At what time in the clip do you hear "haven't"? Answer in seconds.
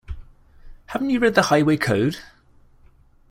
0.87-1.11